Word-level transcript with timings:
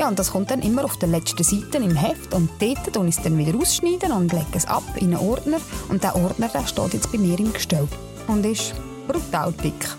Ja, 0.00 0.08
und 0.08 0.18
das 0.18 0.30
kommt 0.30 0.50
dann 0.50 0.62
immer 0.62 0.86
auf 0.86 0.96
der 0.96 1.10
letzten 1.10 1.44
Seite 1.44 1.76
im 1.76 1.94
Heft 1.94 2.32
und 2.32 2.48
dort 2.58 2.96
und 2.96 3.06
ich 3.08 3.18
es 3.18 3.22
dann 3.22 3.36
wieder 3.36 3.54
ausschneiden 3.58 4.12
und 4.12 4.32
lege 4.32 4.46
es 4.54 4.64
ab 4.64 4.82
in 4.96 5.14
einen 5.14 5.28
Ordner 5.28 5.58
und 5.90 6.02
der 6.02 6.16
Ordner 6.16 6.48
der 6.48 6.66
steht 6.66 6.94
jetzt 6.94 7.12
bei 7.12 7.18
mir 7.18 7.38
im 7.38 7.52
Gestell 7.52 7.86
und 8.26 8.46
ist 8.46 8.72
brutal 9.06 9.52
dick. 9.52 9.94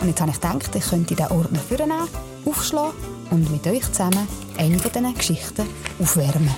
Und 0.00 0.08
jetzt 0.08 0.18
habe 0.22 0.30
ich 0.30 0.40
gedacht, 0.40 0.74
ich 0.74 0.88
könnte 0.88 1.14
diesen 1.14 1.30
Ordner 1.30 1.58
vornehmen, 1.58 2.08
aufschlagen 2.46 2.94
und 3.30 3.52
mit 3.52 3.66
euch 3.66 3.84
zusammen 3.92 4.26
eine 4.56 4.78
von 4.78 4.90
diesen 4.90 5.14
Geschichten 5.14 5.66
aufwärmen. 6.00 6.54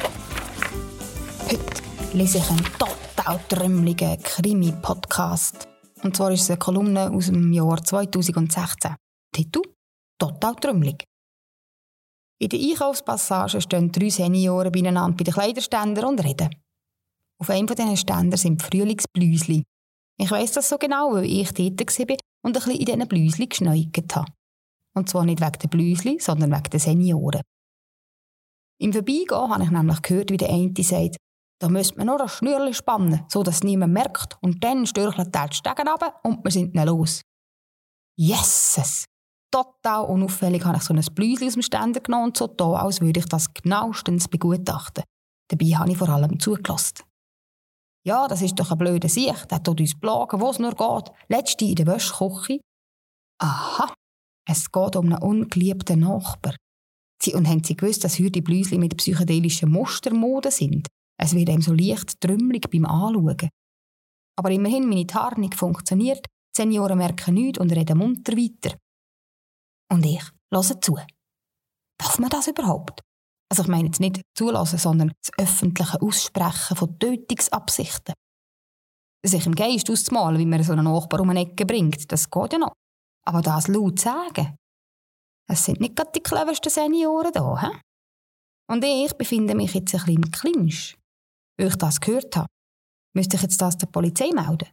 Heute 1.51 1.83
lese 2.13 2.39
ich 2.39 2.49
einen 2.51 2.65
total 2.79 3.41
trümmeligen 3.49 4.23
Krimi-Podcast. 4.23 5.67
Und 6.05 6.17
zwar 6.17 6.31
ist 6.31 6.43
es 6.43 6.51
eine 6.51 6.61
Kolumne 6.61 7.11
aus 7.11 7.27
dem 7.27 7.53
Jahr 7.53 7.83
2016. 7.83 8.95
Titel 9.33 9.63
«Total 10.21 10.55
trümmelig». 10.55 11.05
In 12.41 12.49
der 12.49 12.61
Einkaufspassage 12.61 13.61
stehen 13.61 13.93
drei 13.93 14.11
Senioren 14.11 14.73
beieinander 14.73 15.17
bei 15.17 15.25
den 15.25 15.35
Kleiderständern 15.35 16.05
und 16.07 16.25
reden. 16.25 16.51
Auf 17.41 17.51
einem 17.51 17.69
von 17.69 17.77
diesen 17.77 17.97
Ständern 17.97 18.39
sind 18.39 18.63
Frühlingsblüsli. 18.63 19.63
Ich 20.19 20.31
weiss 20.31 20.53
das 20.53 20.69
so 20.69 20.79
genau, 20.79 21.13
weil 21.13 21.25
ich 21.25 21.53
dort 21.53 21.81
war 21.81 22.17
und 22.45 22.51
ein 22.51 22.53
bisschen 22.53 22.73
in 22.73 22.85
diesen 22.85 23.09
Blüsli 23.09 23.47
geschneugt 23.47 24.17
habe. 24.17 24.33
Und 24.97 25.09
zwar 25.09 25.25
nicht 25.25 25.41
wegen 25.41 25.59
der 25.61 25.69
Blüsli, 25.69 26.19
sondern 26.21 26.53
wegen 26.53 26.71
der 26.71 26.81
Senioren. 26.81 27.43
Im 28.81 28.93
Vorbeigehen 28.93 29.51
habe 29.51 29.65
ich 29.65 29.71
nämlich 29.71 30.03
gehört, 30.03 30.31
wie 30.31 30.37
der 30.37 30.51
eine 30.51 30.73
sagt, 30.79 31.17
da 31.61 31.69
müsste 31.69 31.97
man 31.97 32.09
nur 32.09 32.21
ein 32.21 32.29
Schnürli 32.29 32.75
spannen, 32.75 33.25
so 33.29 33.43
dass 33.43 33.57
es 33.57 33.63
niemand 33.63 33.93
merkt, 33.93 34.37
und 34.43 34.63
dann 34.63 34.87
stürchelt 34.87 35.35
er 35.35 35.49
die 35.49 35.57
Stegen 35.57 35.89
runter 35.89 36.21
und 36.23 36.45
wir 36.45 36.51
sind 36.51 36.77
dann 36.77 36.89
los. 36.89 37.23
Yeses! 38.19 39.07
Total 39.55 40.07
unauffällig 40.07 40.65
habe 40.65 40.79
ich 40.79 40.83
so 40.83 40.93
ein 40.93 41.05
Bläuschen 41.15 41.47
aus 41.47 41.53
dem 41.53 41.63
Ständer 41.63 42.01
genommen 42.01 42.25
und 42.25 42.37
so 42.37 42.49
da, 42.49 42.73
als 42.73 43.01
würde 43.01 43.21
ich 43.21 43.27
das 43.27 43.55
genauestens 43.55 44.27
begutachten. 44.27 45.05
Dabei 45.49 45.67
habe 45.67 45.93
ich 45.93 45.99
vor 45.99 46.09
allem 46.09 46.41
zugelassen. 46.41 47.05
Ja, 48.07 48.27
das 48.27 48.43
ist 48.43 48.57
doch 48.57 48.73
ein 48.73 48.79
blöder 48.79 49.09
Sicht, 49.09 49.51
der 49.51 49.63
tut 49.63 49.81
uns 49.81 49.99
plagen, 49.99 50.41
wo 50.41 50.51
es 50.51 50.59
nur 50.59 50.75
geht. 50.75 51.13
Letzte 51.29 51.65
in 51.65 51.77
der 51.77 51.87
Wäschküche. 51.87 52.61
Aha, 53.41 53.95
es 54.49 54.71
geht 54.71 54.97
um 54.97 55.07
einen 55.07 55.23
ungeliebten 55.23 56.01
Nachbar. 56.01 56.57
Sie, 57.23 57.35
und 57.35 57.49
haben 57.49 57.65
Sie 57.65 57.77
gewusst, 57.77 58.05
dass 58.05 58.19
heute 58.19 58.33
die 58.33 58.43
Bläuschen 58.43 58.81
mit 58.81 58.97
psychedelischen 58.97 59.71
Mustermode 59.71 60.51
sind? 60.51 60.89
Es 61.19 61.35
wird 61.35 61.49
ihm 61.49 61.63
so 61.63 61.73
leicht 61.73 62.21
trümmelig 62.21 62.69
beim 62.71 62.85
Anschauen. 62.85 63.49
Aber 64.37 64.51
immerhin, 64.51 64.89
meine 64.89 65.07
Tarnung 65.07 65.53
funktioniert, 65.53 66.27
die 66.27 66.63
Senioren 66.63 66.99
merken 66.99 67.35
nichts 67.35 67.61
und 67.61 67.73
reden 67.73 67.99
munter 67.99 68.37
weiter. 68.37 68.77
Und 69.91 70.05
ich 70.05 70.23
höre 70.53 70.81
zu. 70.81 70.99
Darf 71.99 72.19
man 72.19 72.31
das 72.31 72.49
überhaupt? 72.49 73.01
Also 73.51 73.63
ich 73.63 73.69
meine 73.69 73.87
jetzt 73.87 74.01
nicht 74.01 74.23
zulassen, 74.37 74.79
sondern 74.79 75.13
das 75.23 75.31
öffentliche 75.39 76.01
Aussprechen 76.01 76.77
von 76.77 76.99
Tötungsabsichten. 76.99 78.15
Sich 79.25 79.47
im 79.47 79.55
Geist 79.55 79.89
auszumalen, 79.91 80.39
wie 80.39 80.47
man 80.47 80.63
so 80.63 80.73
einen 80.73 80.85
Nachbar 80.85 81.21
um 81.21 81.31
eine 81.31 81.41
Ecke 81.41 81.65
bringt, 81.65 82.11
das 82.11 82.29
geht 82.29 82.53
ja 82.53 82.59
noch. 82.59 82.73
Aber 83.27 83.41
das 83.41 83.69
laut 83.69 83.99
sagen, 83.99 84.57
es 85.49 85.65
sind 85.65 85.81
nicht 85.81 85.97
gerade 85.97 86.13
die 86.15 86.23
cleversten 86.23 86.71
Senioren 86.71 87.33
da, 87.33 87.61
hä? 87.61 87.81
Und 88.71 88.85
ich 88.85 89.13
befinde 89.15 89.55
mich 89.55 89.75
jetzt 89.75 89.95
ein 89.95 90.01
bisschen 90.01 90.23
im 90.23 90.31
Clinch. 90.31 90.97
Weil 91.59 91.69
ich 91.69 91.77
das 91.77 92.01
gehört 92.01 92.37
habe, 92.37 92.49
müsste 93.15 93.37
ich 93.37 93.43
jetzt 93.43 93.61
das 93.61 93.79
der 93.79 93.87
Polizei 93.87 94.31
melden. 94.33 94.69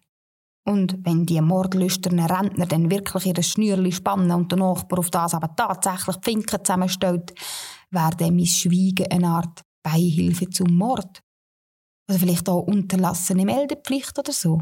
Und 0.63 0.97
wenn 1.03 1.25
die 1.25 1.41
mordlüsternen 1.41 2.25
Rentner 2.25 2.67
dann 2.67 2.91
wirklich 2.91 3.25
ihre 3.25 3.41
Schnürli 3.41 3.91
spannen 3.91 4.31
und 4.31 4.51
der 4.51 4.59
Nachbar 4.59 4.99
auf 4.99 5.09
das 5.09 5.33
aber 5.33 5.55
tatsächlich 5.55 6.17
die 6.17 6.31
Finken 6.31 6.63
zusammenstellt, 6.63 7.33
wäre 7.89 8.16
dann 8.17 8.35
mein 8.35 8.45
Schweigen 8.45 9.11
eine 9.11 9.27
Art 9.27 9.61
Beihilfe 9.83 10.49
zum 10.49 10.75
Mord. 10.75 11.22
Oder 12.09 12.19
vielleicht 12.19 12.47
auch 12.47 12.61
unterlassene 12.61 13.45
Meldepflicht 13.45 14.17
oder 14.19 14.31
so. 14.31 14.61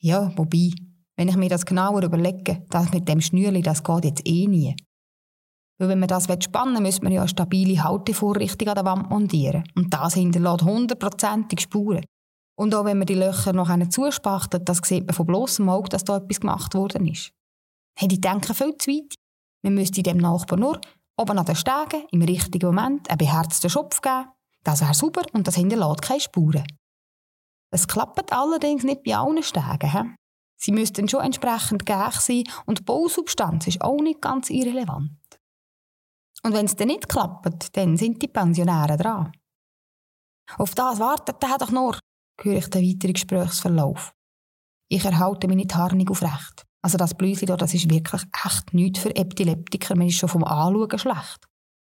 Ja, 0.00 0.32
wobei, 0.36 0.70
wenn 1.16 1.28
ich 1.28 1.36
mir 1.36 1.48
das 1.48 1.66
genauer 1.66 2.02
überlege, 2.02 2.64
das 2.70 2.92
mit 2.92 3.06
dem 3.08 3.20
Schnürli, 3.20 3.60
das 3.60 3.84
geht 3.84 4.04
jetzt 4.04 4.26
eh 4.26 4.46
nie. 4.46 4.74
Weil 5.78 5.88
wenn 5.88 5.98
man 5.98 6.08
das 6.08 6.24
spannen 6.24 6.76
will, 6.76 6.82
müsste 6.82 7.02
man 7.02 7.12
ja 7.12 7.20
eine 7.20 7.28
stabile 7.28 7.82
Haltevorrichtung 7.82 8.68
an 8.68 8.74
der 8.74 8.84
Wand 8.84 9.10
montieren. 9.10 9.64
Und 9.74 9.92
das 9.92 10.14
hinterlässt 10.14 10.62
hundertprozentig 10.62 11.60
Spuren. 11.60 12.04
Und 12.58 12.74
auch 12.74 12.84
wenn 12.84 12.98
man 12.98 13.06
die 13.06 13.14
Löcher 13.14 13.52
noch 13.52 13.70
zuspachtelt, 13.88 14.68
das 14.68 14.78
sieht 14.84 15.06
man 15.06 15.14
von 15.14 15.26
bloßem 15.26 15.68
Auge, 15.68 15.88
dass 15.88 16.04
da 16.04 16.18
etwas 16.18 16.40
gemacht 16.40 16.74
worden 16.74 17.06
ist. 17.06 17.32
Hey, 17.98 18.08
die 18.08 18.20
denken 18.20 18.54
viel 18.54 18.76
zu 18.76 18.90
weit. 18.90 19.14
Man 19.62 19.74
müsste 19.74 20.02
dem 20.02 20.18
Nachbar 20.18 20.58
nur 20.58 20.80
oben 21.16 21.38
an 21.38 21.46
den 21.46 21.56
Stegen 21.56 22.06
im 22.10 22.22
richtigen 22.22 22.66
Moment 22.66 23.08
einen 23.08 23.18
beherzten 23.18 23.70
Schopf 23.70 24.00
geben. 24.00 24.28
Das 24.64 24.80
wäre 24.80 24.94
super 24.94 25.22
und 25.32 25.46
das 25.46 25.56
hinterlässt 25.56 26.02
keine 26.02 26.20
Spuren. 26.20 26.64
Es 27.70 27.88
klappt 27.88 28.32
allerdings 28.32 28.84
nicht 28.84 29.02
bei 29.02 29.16
allen 29.16 29.42
Stegen. 29.42 29.90
He? 29.90 30.14
Sie 30.56 30.72
müssten 30.72 31.08
schon 31.08 31.22
entsprechend 31.22 31.86
gäch 31.86 32.20
sein 32.20 32.44
und 32.66 32.78
die 32.78 32.84
Bausubstanz 32.84 33.66
ist 33.66 33.80
auch 33.80 34.00
nicht 34.00 34.20
ganz 34.20 34.50
irrelevant. 34.50 35.10
Und 36.44 36.52
wenn 36.52 36.66
es 36.66 36.76
dann 36.76 36.88
nicht 36.88 37.08
klappt, 37.08 37.76
dann 37.76 37.96
sind 37.96 38.20
die 38.20 38.28
Pensionäre 38.28 38.96
dran. 38.96 39.32
Auf 40.58 40.74
das 40.74 40.98
wartet 40.98 41.42
der 41.42 41.58
doch 41.58 41.70
nur, 41.70 41.98
höre 42.42 42.58
ich 42.58 42.68
den 42.68 42.82
weiteren 42.82 43.14
Gesprächsverlauf. 43.14 44.14
Ich 44.88 45.04
erhalte 45.04 45.48
meine 45.48 45.66
Tarnung 45.66 46.08
aufrecht. 46.08 46.66
Also 46.82 46.98
das 46.98 47.14
Blüsli 47.14 47.46
hier, 47.46 47.56
das 47.56 47.74
ist 47.74 47.90
wirklich 47.90 48.22
echt 48.44 48.74
nichts 48.74 48.98
für 48.98 49.14
Epileptiker. 49.14 49.96
Man 49.96 50.08
ist 50.08 50.16
schon 50.16 50.28
vom 50.28 50.44
Anschauen 50.44 50.98
schlecht. 50.98 51.46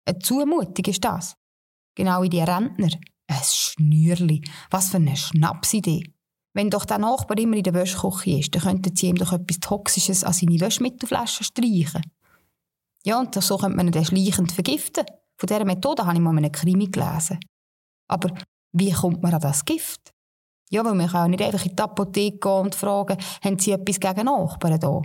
Eine 0.06 0.19
Zumutung 0.19 0.84
ist 0.87 1.05
das. 1.05 1.37
Genau 1.97 2.22
wie 2.22 2.28
die 2.28 2.41
Rentner. 2.41 2.91
Ein 3.27 3.41
Schnürli. 3.43 4.43
Was 4.71 4.91
für 4.91 4.99
eine 4.99 5.16
Schnapsidee. 5.16 6.12
Wenn 6.53 6.71
doch 6.71 6.84
der 6.84 6.99
Nachbar 6.99 7.38
immer 7.38 7.56
in 7.56 7.62
der 7.62 7.75
Wäschküche 7.75 8.38
ist, 8.38 8.55
dann 8.55 8.62
könnten 8.62 8.94
sie 8.94 9.09
ihm 9.09 9.16
doch 9.16 9.32
etwas 9.32 9.59
Toxisches 9.59 10.22
an 10.22 10.32
seine 10.32 10.61
Wäschmittelflaschen 10.61 11.44
streichen. 11.44 12.03
Ja, 13.05 13.19
und 13.19 13.34
so 13.34 13.56
könnte 13.56 13.76
man 13.76 13.88
ihn 13.88 13.93
dann 13.93 14.05
schleichend 14.05 14.53
vergiften. 14.53 15.05
Von 15.37 15.47
dieser 15.49 15.65
Methode 15.65 16.06
habe 16.06 16.15
ich 16.15 16.21
mal 16.21 16.31
in 16.31 16.38
einem 16.38 16.53
Krimi 16.53 16.87
gelesen. 16.87 17.41
Aber 18.09 18.32
wie 18.72 18.93
kommt 18.93 19.22
man 19.22 19.34
an 19.34 19.41
das 19.41 19.65
Gift? 19.65 20.13
Ja, 20.74 20.84
weil 20.84 21.06
kann 21.06 21.22
auch 21.22 21.28
nicht 21.28 21.40
einfach 21.40 21.64
in 21.64 21.76
die 21.76 21.82
Apotheke 21.82 22.38
gehen 22.38 22.50
und 22.50 22.74
fragen, 22.74 23.16
haben 23.44 23.58
Sie 23.60 23.70
etwas 23.70 24.00
gegen 24.00 24.24
Nachbarn 24.26 24.80
da? 24.80 25.02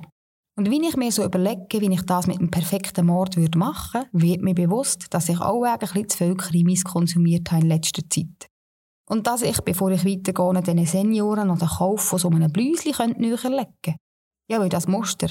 Und 0.58 0.72
wie 0.72 0.82
ich 0.82 0.98
mir 0.98 1.12
so 1.12 1.24
überlege, 1.24 1.80
wie 1.80 1.94
ich 1.94 2.02
das 2.08 2.26
mit 2.26 2.40
einem 2.40 2.50
perfekten 2.50 3.06
Mord 3.06 3.38
würde 3.38 3.56
machen 3.56 4.06
würde, 4.12 4.26
wird 4.26 4.42
mir 4.42 4.56
bewusst, 4.56 5.06
dass 5.12 5.30
ich 5.30 5.40
auch 5.40 5.62
ein 5.62 6.10
zu 6.10 6.18
viel 6.18 6.36
Krimis 6.36 6.84
konsumiert 6.84 7.52
habe 7.52 7.62
in 7.62 7.68
letzter 7.68 8.02
Zeit. 8.10 8.48
Und 9.08 9.28
dass 9.28 9.44
ich, 9.44 9.62
bevor 9.62 9.92
ich 9.92 10.04
weitergehe, 10.04 10.64
diesen 10.64 10.86
Senioren 10.88 11.50
noch 11.50 11.60
den 11.60 11.68
Kauf 11.68 12.02
von 12.02 12.18
so 12.18 12.32
einem 12.32 12.52
Blüsli 12.52 12.92
näher 13.18 13.38
legen 13.44 13.98
Ja, 14.50 14.60
weil 14.60 14.70
das 14.70 14.88
Muster, 14.88 15.28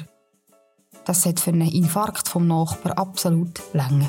das 1.05 1.25
sollte 1.25 1.43
für 1.43 1.51
einen 1.51 1.73
Infarkt 1.73 2.29
vom 2.29 2.47
Nachbar 2.47 2.97
absolut 2.97 3.61
länger. 3.73 4.09